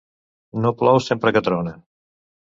No 0.61 0.71
plou 0.79 0.97
sempre 1.07 1.33
que 1.35 1.43
trona. 1.49 1.75